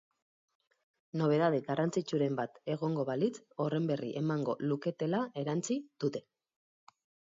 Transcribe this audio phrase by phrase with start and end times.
[1.21, 3.33] Nobedade garrantzitsuren bat egongo balitz,
[3.67, 6.29] horren berri emango luketela erantsi dute.